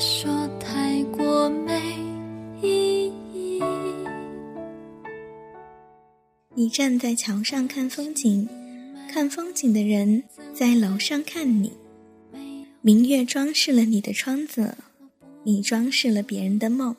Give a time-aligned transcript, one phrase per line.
[0.00, 1.72] 说太过没
[2.62, 3.60] 意义。
[6.54, 8.48] 你站在桥上看风景，
[9.10, 10.22] 看风景的人
[10.54, 11.72] 在楼上看你。
[12.80, 14.76] 明月装饰了你的窗子，
[15.42, 16.94] 你装饰了别人的梦。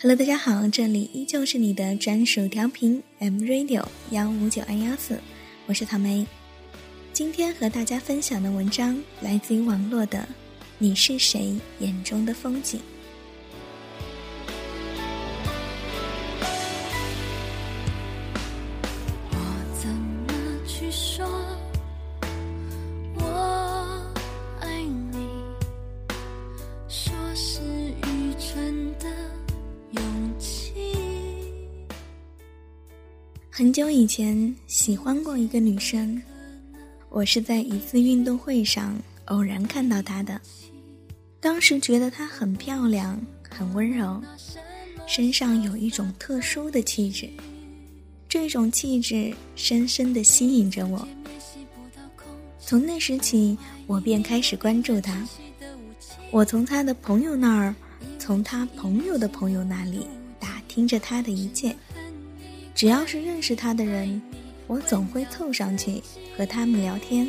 [0.00, 5.18] Hello，大家好，这里依旧是你的专属调频 M Radio 幺五九二幺四，
[5.66, 6.26] 我是草莓。
[7.12, 10.18] 今天和大家分享的文章来自于网络的
[10.80, 12.80] 《你是谁眼中的风景》。
[33.50, 36.22] 很久以前喜欢过一个女生，
[37.08, 40.40] 我是在一次运动会上偶然看到她的。
[41.40, 44.20] 当时觉得她很漂亮，很温柔，
[45.06, 47.28] 身上有一种特殊的气质，
[48.28, 51.06] 这种气质深深的吸引着我。
[52.58, 55.26] 从那时起，我便开始关注她。
[56.30, 57.74] 我从她的朋友那儿，
[58.18, 60.06] 从她朋友的朋友那里
[60.38, 61.74] 打听着她的一切。
[62.74, 64.20] 只要是认识他的人，
[64.66, 66.02] 我总会凑上去
[66.36, 67.28] 和他们聊天，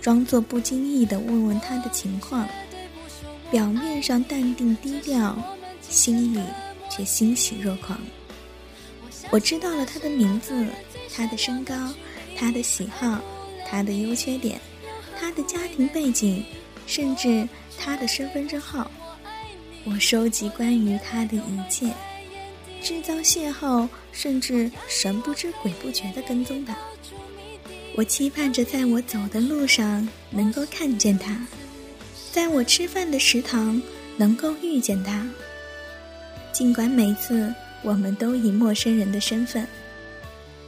[0.00, 2.48] 装作不经意的问问他的情况，
[3.50, 5.36] 表面上淡定低调，
[5.88, 6.40] 心里
[6.90, 7.98] 却欣喜若狂。
[9.30, 10.66] 我知道了他的名字，
[11.14, 11.74] 他的身高，
[12.36, 13.20] 他的喜好，
[13.68, 14.60] 他的优缺点，
[15.18, 16.44] 他的家庭背景，
[16.86, 17.48] 甚至
[17.78, 18.90] 他的身份证号。
[19.84, 21.92] 我收集关于他的一切。
[22.82, 26.76] 制造邂逅，甚至神不知鬼不觉的跟踪他。
[27.96, 31.44] 我期盼着在我走的路上能够看见他，
[32.36, 33.80] 在我吃饭的食堂
[34.18, 35.26] 能够遇见他。
[36.52, 39.66] 尽管每次我们都以陌生人的身份，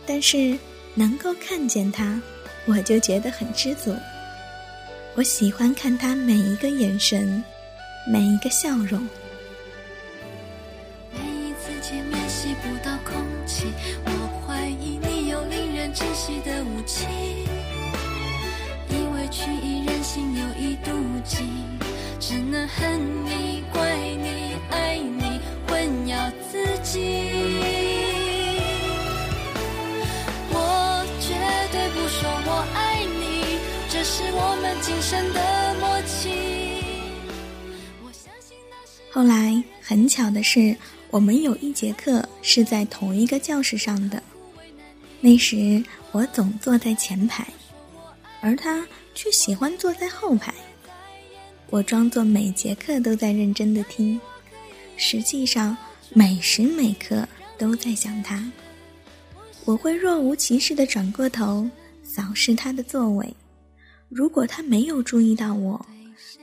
[0.07, 0.59] 但是
[0.95, 2.19] 能够看见他，
[2.65, 3.95] 我就觉得很知足。
[5.15, 7.45] 我喜欢看他每一个眼神，
[8.11, 9.07] 每一个笑容。
[12.83, 12.99] 的
[22.59, 25.39] 能恨你、怪你、爱你，
[25.69, 26.99] 混淆自己。
[30.51, 31.29] 我绝
[31.71, 36.35] 对不说我爱你，这是我们今生的默契。
[39.13, 40.75] 后来很巧的是，
[41.11, 44.21] 我们有一节课是在同一个教室上的。
[45.21, 45.81] 那时
[46.11, 47.47] 我总坐在前排，
[48.41, 50.53] 而他却喜欢坐在后排。
[51.71, 54.19] 我装作每节课都在认真的听，
[54.97, 55.77] 实际上
[56.15, 58.51] 每时每刻都在想他。
[59.67, 61.69] 我会若无其事的转过头
[62.03, 63.35] 扫视他的座位，
[64.09, 65.85] 如果他没有注意到我，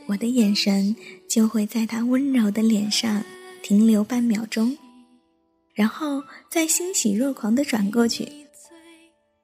[0.05, 0.95] 我的眼神
[1.27, 3.23] 就会在他温柔的脸上
[3.63, 4.77] 停留半秒钟，
[5.73, 6.21] 然后
[6.51, 8.31] 再欣喜若狂的转过去。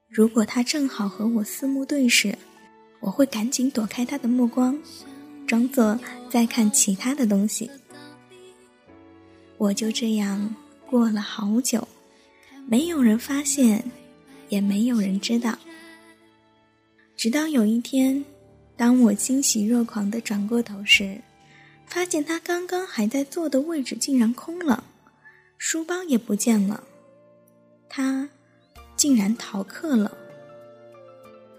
[0.07, 2.37] 如果他正好和我四目对视，
[2.99, 4.77] 我会赶紧躲开他的目光，
[5.51, 7.69] 装作在看其他的东西。
[9.57, 10.55] 我就这样
[10.89, 11.85] 过了好久，
[12.65, 13.83] 没有人发现，
[14.47, 15.59] 也没有人知道。
[17.17, 18.23] 直到有一天，
[18.77, 21.19] 当我欣喜若狂的转过头时，
[21.85, 24.81] 发现他刚刚还在坐的位置竟然空了，
[25.57, 26.81] 书包也不见了。
[27.89, 28.29] 他。
[28.95, 30.15] 竟然逃课了，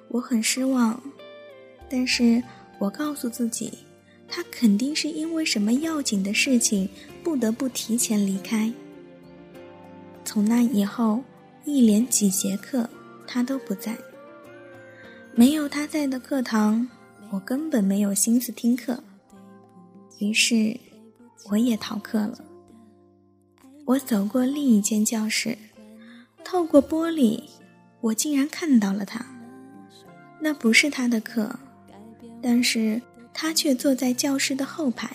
[0.08, 1.02] 我很失望，
[1.90, 2.40] 但是
[2.82, 3.72] 我告诉自己，
[4.26, 6.88] 他肯定是因为什么要紧的事情
[7.22, 8.72] 不得不提前离开。
[10.24, 11.22] 从那以后，
[11.64, 12.90] 一连几节课
[13.24, 13.96] 他都不在。
[15.32, 16.88] 没有他在的课堂，
[17.30, 19.00] 我根本没有心思听课，
[20.18, 20.76] 于是
[21.50, 22.36] 我也逃课了。
[23.84, 25.56] 我走过另一间教室。
[26.42, 27.44] 透过玻璃，
[28.00, 29.24] 我竟然看到了他。
[30.40, 31.60] 那不是他的课，
[32.42, 33.00] 但是
[33.32, 35.08] 他却坐在教室的后排，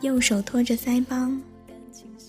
[0.00, 1.40] 右手托着腮帮，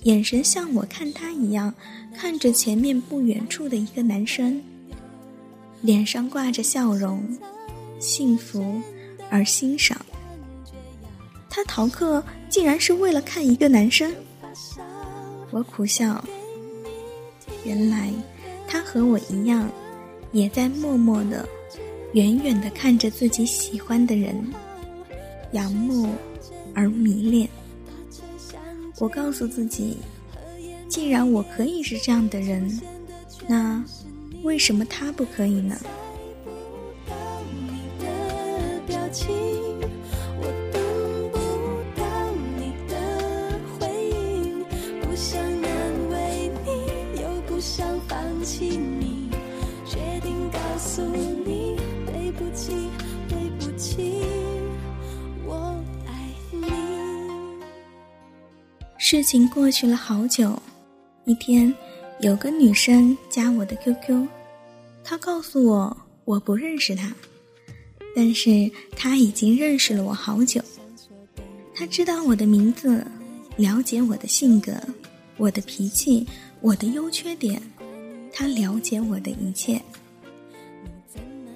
[0.03, 1.73] 眼神像我看他一样，
[2.15, 4.61] 看着前面不远处的一个男生，
[5.81, 7.25] 脸上挂着笑容，
[7.99, 8.81] 幸福
[9.29, 9.99] 而欣赏。
[11.49, 14.13] 他逃课竟然是为了看一个男生，
[15.49, 16.23] 我苦笑。
[17.65, 18.09] 原来，
[18.67, 19.69] 他和我一样，
[20.31, 21.47] 也在默默的、
[22.13, 24.35] 远远的看着自己喜欢的人，
[25.53, 26.09] 仰慕
[26.73, 27.49] 而迷恋。
[28.99, 29.97] 我告诉自己，
[30.89, 32.79] 既然我可以是这样的人，
[33.47, 33.83] 那
[34.43, 35.77] 为什么他不可以呢？
[59.03, 60.61] 事情过去了好久，
[61.25, 61.73] 一天，
[62.19, 64.27] 有个女生加我的 QQ，
[65.03, 67.11] 她告诉我我不认识她，
[68.15, 70.61] 但是她已经认识了我好久。
[71.73, 73.03] 她知道我的名字，
[73.55, 74.71] 了解我的性格、
[75.37, 76.23] 我的脾气、
[76.61, 77.59] 我的优缺点，
[78.31, 79.81] 她了解我的一切。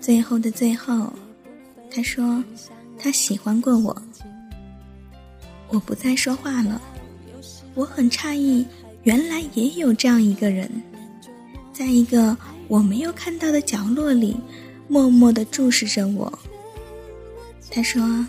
[0.02, 1.14] 最后的最后，
[1.92, 2.44] 她说
[2.98, 3.96] 她喜欢过我。
[5.70, 6.82] 我不再说话了。
[7.76, 8.66] 我很诧异，
[9.04, 10.72] 原来也有这样一个人，
[11.74, 12.36] 在一个
[12.70, 14.38] 我没有看到的角落里，
[14.88, 16.32] 默默的注视着我。
[17.70, 18.26] 他说：“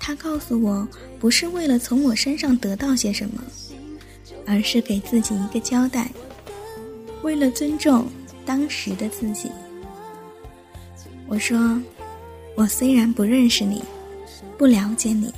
[0.00, 0.88] 他告诉我，
[1.20, 3.44] 不是为了从我身上得到些什么，
[4.46, 6.10] 而是给自己一个交代，
[7.22, 8.06] 为了尊重
[8.46, 9.50] 当时的自己。”
[11.28, 11.78] 我说
[12.56, 13.82] ：“我虽然不认识你，
[14.56, 15.30] 不了解你，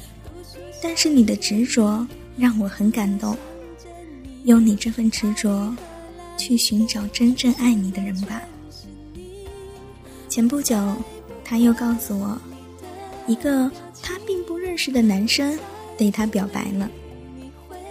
[0.80, 2.06] 但是你的执着。”
[2.40, 3.36] 让我很感动，
[4.44, 5.76] 用你这份执着，
[6.38, 8.40] 去寻找真正爱你的人吧。
[10.26, 10.96] 前不久，
[11.44, 12.40] 他又告诉我，
[13.26, 13.70] 一个
[14.02, 15.58] 他并不认识的男生
[15.98, 16.90] 对他表白了。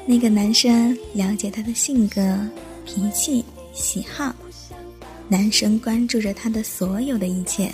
[0.07, 2.39] 那个男生了解他的性格、
[2.85, 4.33] 脾气、喜好，
[5.27, 7.71] 男生关注着他的所有的一切，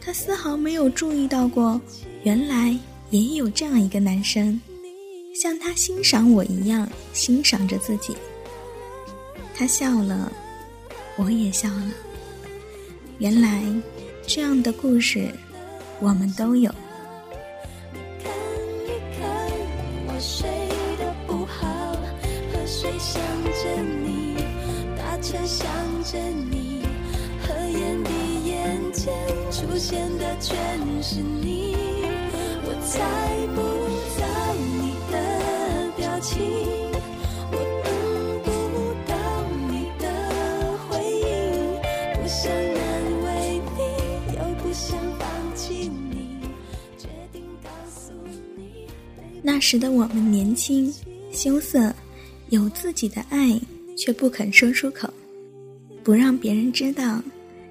[0.00, 1.78] 他丝毫没有注意到过，
[2.22, 2.74] 原来
[3.10, 4.58] 也有这样一个男生。
[5.40, 8.16] 像他欣赏我一样欣赏着自己，
[9.54, 10.32] 他笑了，
[11.14, 11.92] 我也笑了。
[13.18, 13.62] 原来，
[14.26, 15.30] 这样的故事，
[16.00, 16.74] 我们都有。
[29.50, 30.56] 出现的全
[31.02, 31.76] 是你，
[32.64, 32.98] 我猜
[49.40, 50.92] 那时的我们年轻、
[51.32, 51.92] 羞涩，
[52.50, 53.58] 有自己的爱，
[53.96, 55.12] 却不肯说出口，
[56.04, 57.20] 不让别人知道，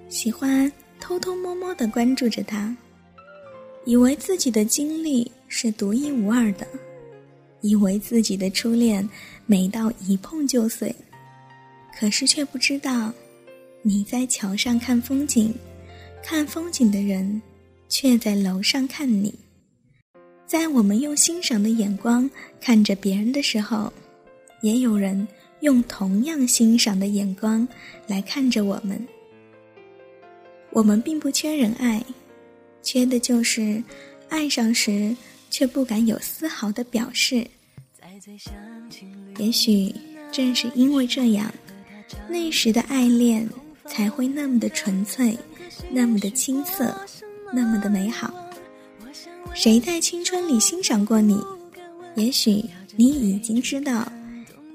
[0.10, 0.70] 喜欢
[1.00, 2.76] 偷偷摸摸的关注着他，
[3.86, 6.68] 以为自己的经历是独一无二的。
[7.62, 9.08] 以为自己的初恋
[9.46, 10.94] 美到一碰就碎，
[11.98, 13.12] 可是却不知道，
[13.82, 15.54] 你在桥上看风景，
[16.24, 17.42] 看风景的人
[17.90, 19.34] 却在楼上看你。
[20.46, 22.30] 在我们用欣赏的眼光
[22.62, 23.92] 看着别人的时候，
[24.62, 25.28] 也有人
[25.62, 27.68] 用同样欣赏的眼光
[28.08, 29.06] 来看着我们。
[30.72, 32.04] 我们并不缺人爱，
[32.84, 33.84] 缺的就是
[34.30, 35.16] 爱上时。
[35.50, 37.46] 却不敢有丝毫的表示。
[39.38, 39.94] 也许
[40.32, 41.52] 正是因为这样，
[42.28, 43.48] 那时的爱恋
[43.86, 45.38] 才会那么的纯粹，
[45.92, 47.00] 那么的青涩，
[47.54, 48.34] 那么的美好。
[49.54, 51.40] 谁在青春里欣赏过你？
[52.16, 52.64] 也许
[52.96, 54.12] 你已经知道，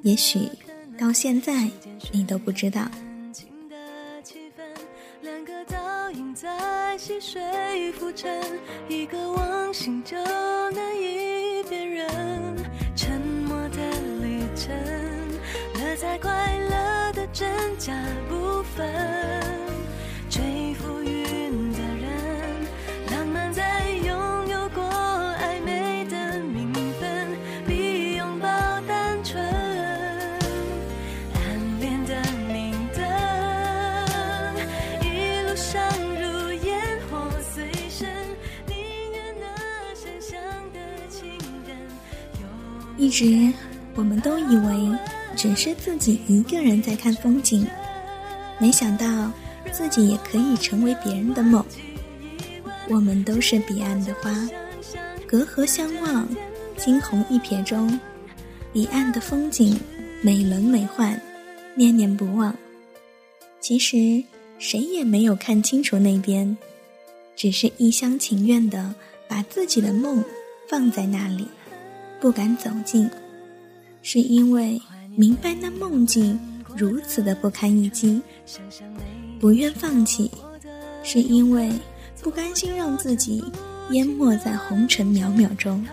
[0.02, 0.41] 也许
[0.97, 1.69] 到现在
[2.12, 2.91] 你都不知道。
[8.88, 10.16] 一个忘形就
[10.71, 12.07] 难以辨认。
[12.95, 13.78] 沉默的
[14.21, 14.73] 旅程，
[15.75, 17.92] 乐在快乐的真假
[18.28, 19.42] 不分。
[42.97, 43.53] 一直，
[43.95, 44.99] 我们都以为
[45.37, 47.67] 只是自己一个人在看风景，
[48.59, 49.31] 没想到
[49.73, 51.65] 自己也可以成为别人的梦。
[52.89, 54.31] 我们都是彼岸的花，
[55.27, 56.29] 隔河相望，
[56.77, 57.99] 惊鸿一瞥中，
[58.73, 59.79] 彼岸的风景
[60.21, 61.19] 美轮美奂，
[61.75, 62.55] 念念不忘。
[63.61, 64.23] 其实
[64.59, 66.57] 谁也没有看清楚那边，
[67.35, 68.95] 只是一厢情愿的
[69.29, 70.23] 把自己的梦
[70.69, 71.47] 放在那里，
[72.23, 73.11] 不敢走近，
[74.00, 74.81] 是因为
[75.17, 76.38] 明白那梦境
[76.76, 78.23] 如此的不堪一击，
[79.41, 80.31] 不愿放弃，
[81.02, 81.69] 是因为
[82.23, 83.43] 不甘心让自己
[83.91, 85.85] 淹没在红尘渺渺中。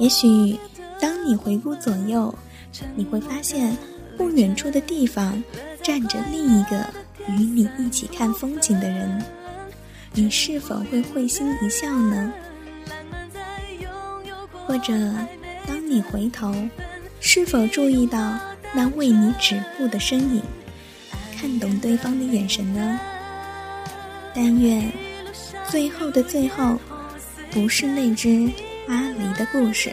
[0.00, 0.58] 也许，
[1.00, 2.36] 当你回顾左右，
[2.96, 3.76] 你会发现，
[4.16, 5.40] 不远处的地方
[5.84, 6.84] 站着另一个
[7.28, 9.22] 与你一起看风景的人。
[10.14, 12.32] 你是否会会心一笑呢？
[14.66, 14.92] 或者，
[15.66, 16.52] 当你回头，
[17.20, 18.38] 是否注意到
[18.72, 20.42] 那为你止步的身影，
[21.38, 23.00] 看懂对方的眼神呢？
[24.34, 24.92] 但愿，
[25.70, 26.78] 最后的最后，
[27.50, 28.50] 不是那只。
[28.88, 29.92] 阿狸的故事。